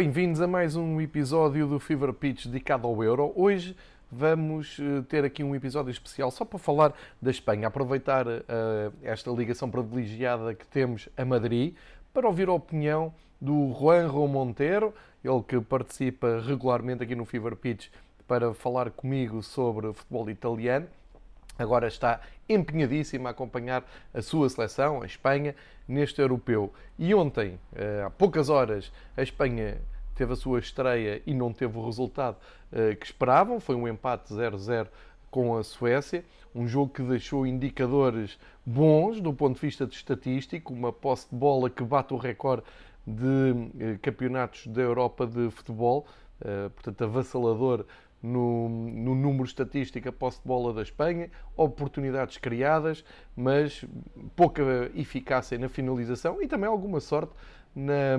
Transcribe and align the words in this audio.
Bem-vindos 0.00 0.40
a 0.40 0.46
mais 0.46 0.76
um 0.76 0.98
episódio 0.98 1.66
do 1.66 1.78
Fever 1.78 2.14
Pitch 2.14 2.46
dedicado 2.46 2.88
ao 2.88 3.04
Euro. 3.04 3.34
Hoje 3.36 3.76
vamos 4.10 4.78
eh, 4.80 5.02
ter 5.06 5.26
aqui 5.26 5.44
um 5.44 5.54
episódio 5.54 5.90
especial 5.90 6.30
só 6.30 6.42
para 6.42 6.58
falar 6.58 6.94
da 7.20 7.30
Espanha, 7.30 7.68
aproveitar 7.68 8.26
uh, 8.26 8.40
esta 9.02 9.30
ligação 9.30 9.70
privilegiada 9.70 10.54
que 10.54 10.66
temos 10.66 11.06
a 11.18 11.22
Madrid 11.22 11.74
para 12.14 12.26
ouvir 12.26 12.48
a 12.48 12.52
opinião 12.54 13.12
do 13.38 13.76
Juanjo 13.78 14.26
Monteiro, 14.26 14.94
ele 15.22 15.42
que 15.46 15.60
participa 15.60 16.40
regularmente 16.46 17.02
aqui 17.02 17.14
no 17.14 17.26
Fever 17.26 17.54
Pitch 17.54 17.88
para 18.26 18.54
falar 18.54 18.90
comigo 18.92 19.42
sobre 19.42 19.92
futebol 19.92 20.30
italiano. 20.30 20.86
Agora 21.58 21.86
está 21.86 22.22
empenhadíssimo 22.48 23.28
a 23.28 23.32
acompanhar 23.32 23.84
a 24.14 24.22
sua 24.22 24.48
seleção, 24.48 25.02
a 25.02 25.06
Espanha, 25.06 25.54
neste 25.86 26.22
europeu. 26.22 26.72
E 26.98 27.14
ontem, 27.14 27.60
eh, 27.74 28.02
há 28.06 28.08
poucas 28.08 28.48
horas, 28.48 28.90
a 29.14 29.22
Espanha 29.22 29.76
teve 30.20 30.34
a 30.34 30.36
sua 30.36 30.58
estreia 30.58 31.22
e 31.26 31.32
não 31.32 31.50
teve 31.50 31.78
o 31.78 31.86
resultado 31.86 32.36
eh, 32.70 32.94
que 32.94 33.06
esperavam. 33.06 33.58
Foi 33.58 33.74
um 33.74 33.88
empate 33.88 34.34
0-0 34.34 34.86
com 35.30 35.56
a 35.56 35.62
Suécia. 35.62 36.22
Um 36.54 36.68
jogo 36.68 36.92
que 36.92 37.02
deixou 37.02 37.46
indicadores 37.46 38.38
bons 38.66 39.18
do 39.18 39.32
ponto 39.32 39.54
de 39.54 39.62
vista 39.62 39.86
de 39.86 39.94
estatístico, 39.94 40.74
uma 40.74 40.92
posse 40.92 41.26
de 41.30 41.36
bola 41.36 41.70
que 41.70 41.82
bate 41.82 42.12
o 42.12 42.18
recorde 42.18 42.64
de 43.06 43.70
eh, 43.78 43.98
campeonatos 44.02 44.66
da 44.66 44.82
Europa 44.82 45.26
de 45.26 45.50
futebol, 45.50 46.06
portanto 46.74 47.04
avassalador 47.04 47.84
no, 48.22 48.68
no, 48.68 49.14
número 49.14 49.44
estatístico 49.44 50.08
a 50.08 50.12
posse 50.12 50.40
de 50.40 50.48
bola 50.48 50.72
da 50.72 50.82
Espanha, 50.82 51.30
oportunidades 51.54 52.38
criadas, 52.38 53.04
mas 53.36 53.84
pouca 54.34 54.62
eficácia 54.94 55.58
na 55.58 55.68
finalização 55.68 56.40
e 56.40 56.46
também 56.46 56.68
alguma 56.68 57.00
sorte 57.00 57.32
na, 57.74 58.18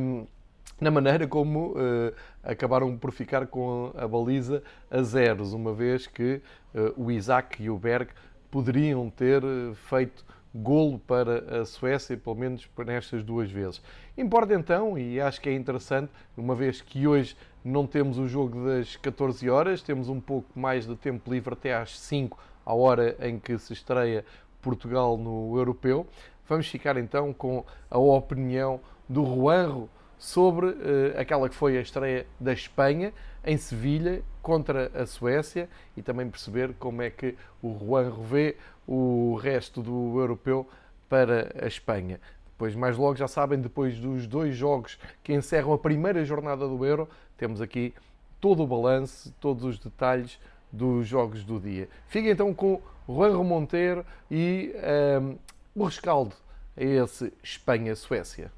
na 0.81 0.89
maneira 0.89 1.27
como 1.27 1.73
uh, 1.73 2.13
acabaram 2.43 2.97
por 2.97 3.11
ficar 3.11 3.45
com 3.45 3.93
a 3.95 4.07
baliza 4.07 4.63
a 4.89 5.03
zeros, 5.03 5.53
uma 5.53 5.71
vez 5.71 6.07
que 6.07 6.41
uh, 6.73 6.93
o 6.97 7.11
Isaac 7.11 7.61
e 7.61 7.69
o 7.69 7.77
Berg 7.77 8.09
poderiam 8.49 9.07
ter 9.11 9.43
uh, 9.43 9.75
feito 9.75 10.25
golo 10.53 10.97
para 10.97 11.61
a 11.61 11.65
Suécia, 11.65 12.17
pelo 12.17 12.35
menos 12.35 12.67
nestas 12.83 13.23
duas 13.23 13.51
vezes. 13.51 13.79
Importa 14.17 14.55
então, 14.55 14.97
e 14.97 15.21
acho 15.21 15.39
que 15.39 15.49
é 15.49 15.53
interessante, 15.53 16.11
uma 16.35 16.55
vez 16.55 16.81
que 16.81 17.07
hoje 17.07 17.37
não 17.63 17.85
temos 17.85 18.17
o 18.17 18.27
jogo 18.27 18.65
das 18.65 18.95
14 18.95 19.47
horas, 19.51 19.83
temos 19.83 20.09
um 20.09 20.19
pouco 20.19 20.59
mais 20.59 20.87
de 20.87 20.95
tempo 20.95 21.31
livre 21.31 21.53
até 21.53 21.75
às 21.75 21.97
5, 21.99 22.39
a 22.65 22.73
hora 22.73 23.15
em 23.21 23.37
que 23.37 23.55
se 23.59 23.71
estreia 23.71 24.25
Portugal 24.63 25.15
no 25.15 25.55
Europeu. 25.55 26.07
Vamos 26.49 26.67
ficar 26.67 26.97
então 26.97 27.31
com 27.31 27.63
a 27.89 27.99
opinião 27.99 28.79
do 29.07 29.23
Juanro 29.23 29.87
sobre 30.21 30.67
uh, 30.67 30.75
aquela 31.17 31.49
que 31.49 31.55
foi 31.55 31.79
a 31.79 31.81
estreia 31.81 32.27
da 32.39 32.53
Espanha 32.53 33.11
em 33.43 33.57
Sevilha 33.57 34.21
contra 34.39 34.91
a 34.93 35.07
Suécia 35.07 35.67
e 35.97 36.03
também 36.03 36.29
perceber 36.29 36.75
como 36.77 37.01
é 37.01 37.09
que 37.09 37.35
o 37.59 37.75
Juanro 37.79 38.21
vê 38.21 38.55
o 38.87 39.33
resto 39.41 39.81
do 39.81 40.19
europeu 40.19 40.69
para 41.09 41.51
a 41.59 41.65
Espanha. 41.65 42.21
Depois, 42.51 42.75
mais 42.75 42.97
logo, 42.97 43.15
já 43.15 43.27
sabem, 43.27 43.59
depois 43.59 43.97
dos 43.97 44.27
dois 44.27 44.55
jogos 44.55 44.99
que 45.23 45.33
encerram 45.33 45.73
a 45.73 45.77
primeira 45.79 46.23
jornada 46.23 46.67
do 46.67 46.85
Euro, 46.85 47.09
temos 47.35 47.59
aqui 47.59 47.91
todo 48.39 48.61
o 48.61 48.67
balanço, 48.67 49.33
todos 49.39 49.63
os 49.63 49.79
detalhes 49.79 50.39
dos 50.71 51.07
jogos 51.07 51.43
do 51.43 51.59
dia. 51.59 51.89
Fica 52.05 52.29
então 52.29 52.53
com 52.53 52.79
Juan 53.07 53.43
Monteiro 53.43 54.05
e 54.29 54.71
um, 55.19 55.35
o 55.73 55.85
rescaldo 55.85 56.35
a 56.77 56.83
esse 56.83 57.33
Espanha-Suécia. 57.41 58.51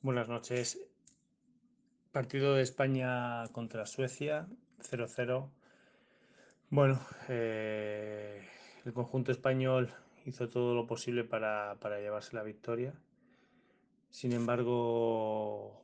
Buenas 0.00 0.28
noches. 0.28 0.78
Partido 2.12 2.54
de 2.54 2.62
España 2.62 3.42
contra 3.50 3.84
Suecia, 3.84 4.46
0-0. 4.78 5.50
Bueno, 6.70 7.00
eh, 7.28 8.46
el 8.84 8.92
conjunto 8.92 9.32
español 9.32 9.92
hizo 10.24 10.48
todo 10.48 10.76
lo 10.76 10.86
posible 10.86 11.24
para, 11.24 11.78
para 11.80 11.98
llevarse 11.98 12.36
la 12.36 12.44
victoria. 12.44 12.94
Sin 14.10 14.32
embargo, 14.32 15.82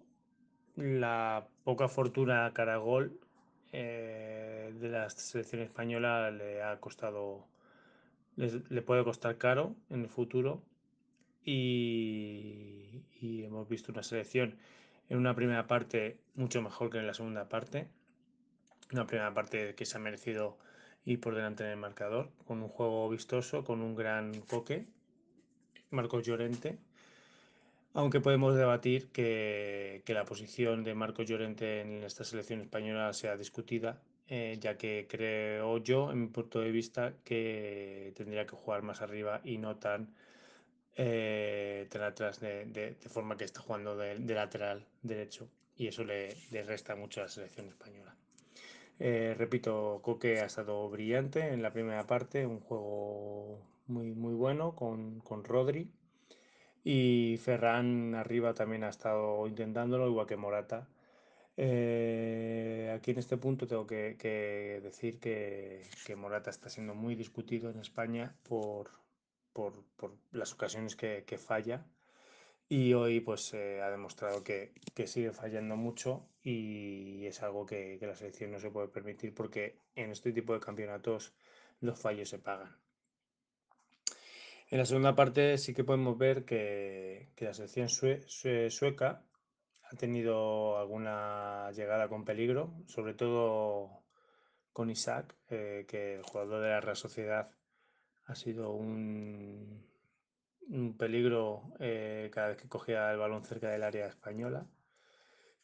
la 0.77 1.49
poca 1.65 1.89
fortuna 1.89 2.47
a 2.47 2.53
cara 2.53 2.77
gol 2.77 3.19
eh, 3.73 4.73
de 4.79 4.89
la 4.91 5.11
selección 5.11 5.61
española 5.61 6.31
le 6.31 6.63
ha 6.63 6.79
costado, 6.79 7.49
le 8.37 8.83
puede 8.83 9.03
costar 9.03 9.39
caro 9.39 9.75
en 9.91 10.03
el 10.03 10.09
futuro 10.09 10.63
y, 11.45 13.03
hemos 13.23 13.69
visto 13.69 13.93
una 13.93 14.03
selección 14.03 14.57
en 15.09 15.19
una 15.19 15.35
primera 15.35 15.67
parte 15.67 16.19
mucho 16.35 16.63
mejor 16.63 16.91
que 16.91 16.99
en 16.99 17.07
la 17.07 17.15
segunda 17.15 17.49
parte, 17.49 17.89
una 18.93 19.07
primera 19.07 19.33
parte 19.33 19.75
que 19.75 19.87
se 19.87 19.97
ha 19.97 20.01
merecido 20.01 20.59
ir 21.05 21.21
por 21.21 21.35
delante 21.35 21.65
en 21.65 21.71
el 21.71 21.77
marcador, 21.77 22.31
con 22.47 22.63
un 22.63 22.69
juego 22.69 23.09
vistoso, 23.09 23.65
con 23.65 23.83
un 23.83 23.95
gran 23.95 24.41
coque, 24.43 24.87
Marcos 25.91 26.27
Llorente. 26.27 26.79
Aunque 27.93 28.21
podemos 28.21 28.57
debatir 28.57 29.09
que, 29.09 30.03
la 30.09 30.25
posición 30.25 30.83
de 30.83 30.95
Marcos 30.95 31.27
Llorente 31.27 31.81
en 31.81 32.03
esta 32.03 32.25
selección 32.25 32.61
española 32.61 33.13
sea 33.13 33.37
discutida, 33.37 34.03
eh, 34.29 34.57
ya 34.59 34.77
que 34.77 35.07
creo 35.09 35.79
yo, 35.79 36.11
en 36.11 36.23
mi 36.23 36.27
punto 36.29 36.61
de 36.61 36.73
vista, 36.73 37.15
que 37.25 38.13
tendría 38.17 38.47
que 38.47 38.57
jugar 38.57 38.83
más 38.83 39.01
arriba 39.03 39.41
y 39.45 39.59
no 39.59 39.77
tan, 39.77 40.13
eh, 40.97 41.89
atrás 42.01 42.41
de, 42.41 42.97
forma 43.09 43.37
que 43.37 43.45
está 43.45 43.61
jugando 43.61 43.97
de, 43.97 44.19
lateral 44.35 44.87
derecho. 45.03 45.49
Y 45.77 45.89
eso 45.89 46.05
le, 46.05 46.37
resta 46.67 46.95
mucho 46.97 47.21
a 47.21 47.25
la 47.25 47.29
selección 47.29 47.69
española. 47.69 48.15
Eh, 49.01 49.35
repito, 49.37 50.01
Coque 50.03 50.41
ha 50.41 50.47
estado 50.47 50.89
brillante 50.89 51.49
en 51.49 51.63
la 51.63 51.73
primera 51.73 52.07
parte, 52.07 52.47
un 52.47 52.61
juego 52.61 53.61
muy, 53.87 54.13
muy 54.13 54.35
bueno 54.35 54.77
con, 54.77 55.21
con 55.21 55.43
Rodri 55.45 55.91
y 56.85 57.39
Ferran 57.39 58.15
arriba 58.15 58.53
también 58.53 58.85
ha 58.85 58.91
estado 58.91 59.47
intentándolo, 59.47 60.07
igual 60.07 60.27
que 60.27 60.37
Morata. 60.37 60.87
Eh, 61.57 62.93
aquí 62.95 63.13
en 63.13 63.19
este 63.19 63.37
punto 63.39 63.67
tengo 63.67 63.87
que, 63.87 64.81
decir 64.83 65.19
que, 65.19 65.83
Morata 66.17 66.51
está 66.51 66.69
siendo 66.69 66.95
muy 66.95 67.15
discutido 67.15 67.71
en 67.71 67.79
España 67.79 68.35
por, 68.49 68.91
por, 69.55 69.73
las 70.33 70.53
ocasiones 70.53 70.97
que, 70.97 71.39
falla 71.39 71.87
y 72.69 72.93
hoy 72.93 73.21
pues 73.21 73.55
eh, 73.55 73.81
ha 73.81 73.91
demostrado 73.91 74.43
que, 74.43 74.73
sigue 75.07 75.33
fallando 75.33 75.77
mucho 75.77 76.29
y 76.43 77.25
es 77.25 77.43
algo 77.43 77.65
que, 77.65 77.99
la 78.03 78.17
selección 78.17 78.51
no 78.51 78.59
se 78.59 78.71
puede 78.71 78.89
permitir 78.89 79.33
porque 79.33 79.79
en 79.95 80.11
este 80.11 80.33
tipo 80.33 80.53
de 80.53 80.61
campeonatos 80.61 81.33
los 81.81 81.99
fallos 81.99 82.29
se 82.29 82.39
pagan. 82.39 82.77
En 84.71 84.79
la 84.79 84.87
segunda 84.87 85.15
parte 85.15 85.57
sí 85.57 85.73
que 85.73 85.85
podemos 85.85 86.19
ver 86.19 86.45
que, 86.45 87.29
la 87.39 87.55
selección 87.55 87.89
sueca 87.89 89.23
ha 89.83 89.97
tenido 89.97 90.79
alguna 90.79 91.71
llegada 91.73 92.09
con 92.09 92.25
peligro, 92.25 92.75
sobre 92.87 93.15
todo 93.15 94.03
con 94.73 94.91
Isaac, 94.91 95.37
eh, 95.51 95.85
que 95.87 96.17
el 96.17 96.23
jugador 96.23 96.63
de 96.63 96.71
la 96.71 96.81
Real 96.81 96.97
Sociedad 96.97 97.51
ha 98.27 98.35
sido 98.35 98.73
un, 98.73 99.85
peligro 100.99 101.75
eh, 101.79 102.31
cada 102.33 102.49
vez 102.49 102.57
que 102.59 102.69
cogía 102.69 103.11
el 103.13 103.19
balón 103.19 103.45
cerca 103.45 103.71
del 103.71 103.83
área 103.83 104.07
española. 104.07 104.67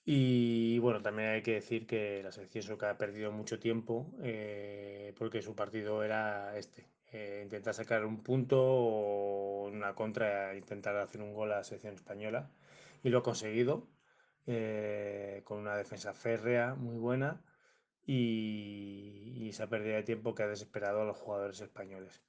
Y 0.05 0.79
bueno, 0.81 1.03
también 1.03 1.31
hay 1.31 1.43
que 1.43 1.55
decir 1.55 1.87
que 1.87 2.23
la 2.23 2.33
selección 2.33 2.65
sueca 2.65 2.91
ha 2.91 2.99
perdido 2.99 3.33
mucho 3.33 3.59
tiempo 3.61 4.13
eh, 4.23 5.15
porque 5.19 5.43
su 5.43 5.55
partido 5.55 6.03
era 6.03 6.57
este, 6.57 6.89
eh, 7.13 7.41
intentar 7.45 7.75
sacar 7.75 8.05
un 8.05 8.23
punto 8.23 8.59
o 8.63 9.69
una 9.69 9.95
contra, 9.95 10.57
intentar 10.57 10.97
hacer 10.97 11.23
un 11.23 11.35
gol 11.35 11.53
a 11.53 11.57
la 11.57 11.65
selección 11.65 11.95
española. 11.95 12.51
Y 13.03 13.11
lo 13.11 13.19
ha 13.19 13.23
conseguido 13.23 13.89
con 15.45 15.59
una 15.59 15.77
defensa 15.77 16.13
férrea 16.13 16.75
muy 16.75 16.97
buena 16.97 17.41
y, 18.07 19.49
esa 19.49 19.69
pérdida 19.69 19.97
de 19.97 20.03
tiempo 20.03 20.35
que 20.35 20.43
ha 20.43 20.49
desesperado 20.49 21.03
a 21.03 21.05
los 21.05 21.17
jugadores 21.17 21.61
españoles. 21.61 22.23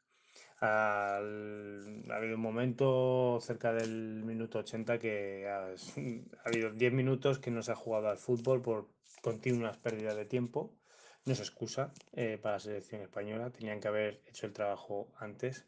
Ha 0.62 1.18
habido 1.18 2.36
un 2.36 2.42
momento 2.42 3.40
cerca 3.42 3.74
del 3.74 4.24
minuto 4.24 4.60
80 4.60 5.00
que 5.00 5.48
ha, 5.48 5.66
ha 5.66 6.48
habido 6.48 6.72
10 6.72 6.94
minutos 6.94 7.40
que 7.40 7.52
no 7.52 7.64
se 7.64 7.72
ha 7.72 7.76
jugado 7.76 8.10
al 8.10 8.18
fútbol 8.18 8.62
por 8.62 8.88
continuas 9.22 9.78
pérdidas 9.78 10.16
de 10.16 10.26
tiempo 10.26 10.74
no 11.26 11.34
es 11.34 11.40
excusa 11.40 11.94
eh, 12.14 12.40
para 12.42 12.56
la 12.56 12.60
selección 12.60 13.02
española, 13.02 13.52
tenían 13.52 13.80
que 13.80 13.88
haber 13.88 14.22
hecho 14.28 14.48
el 14.48 14.54
trabajo 14.54 15.12
antes. 15.18 15.68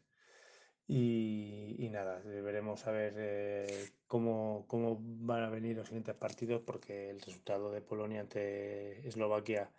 Y, 0.86 1.88
nada, 1.92 2.20
veremos 2.24 2.86
a 2.86 2.90
ver 2.90 3.14
eh, 3.16 3.90
cómo, 4.06 4.66
van 5.00 5.44
a 5.44 5.48
venir 5.48 5.76
los 5.76 5.86
siguientes 5.86 6.14
partidos, 6.14 6.60
porque 6.62 7.08
el 7.10 7.20
resultado 7.20 7.70
de 7.72 7.80
Polonia 7.80 8.20
ante 8.20 9.06
Eslovaquia 9.08 9.70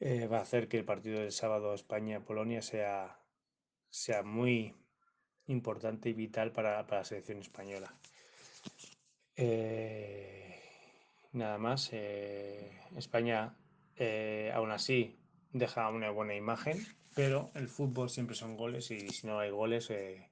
eh, 0.00 0.26
va 0.26 0.38
a 0.38 0.42
hacer 0.42 0.68
que 0.68 0.78
el 0.78 0.84
partido 0.84 1.20
del 1.20 1.32
sábado 1.32 1.72
España-Polonia 1.72 2.60
sea, 2.60 3.18
sea 3.90 4.22
muy 4.22 4.74
importante 5.46 6.08
y 6.08 6.12
vital 6.12 6.52
para, 6.52 6.82
la 6.82 7.04
selección 7.04 7.38
española. 7.38 7.94
Nada 11.36 11.58
más. 11.58 11.90
Eh, 11.92 12.80
España, 12.96 13.54
eh, 13.96 14.50
aún 14.54 14.70
así, 14.70 15.18
deja 15.52 15.90
una 15.90 16.10
buena 16.10 16.34
imagen, 16.34 16.78
pero 17.14 17.50
el 17.54 17.68
fútbol 17.68 18.08
siempre 18.08 18.34
son 18.34 18.56
goles 18.56 18.90
y 18.90 19.10
si 19.10 19.26
no 19.26 19.38
hay 19.38 19.50
goles, 19.50 19.90
eh, 19.90 20.30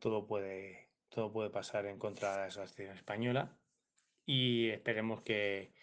todo, 0.00 0.26
puede, 0.26 0.88
todo 1.10 1.30
puede 1.30 1.50
pasar 1.50 1.86
en 1.86 1.96
contra 1.96 2.32
de 2.32 2.38
la 2.38 2.50
selección 2.50 2.96
española. 2.96 3.56
Y 4.26 4.70
esperemos 4.70 5.22
que, 5.22 5.74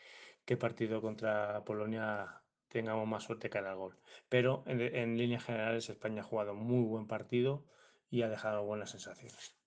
que 0.43 0.55
el 0.55 0.59
partido 0.59 1.01
contra 1.01 1.63
Polonia 1.63 2.41
tengamos 2.69 3.07
más 3.07 3.23
suerte 3.23 3.49
cara 3.49 3.71
al 3.71 3.77
gol. 3.77 3.97
Pero 4.29 4.63
en, 4.65 4.81
en 4.81 5.17
líneas 5.17 5.43
generales, 5.43 5.89
España 5.89 6.21
ha 6.21 6.25
jugado 6.25 6.55
muy 6.55 6.83
buen 6.85 7.07
partido 7.07 7.65
y 8.09 8.21
ha 8.23 8.29
dejado 8.29 8.63
buenas 8.63 8.91
sensaciones. 8.91 9.58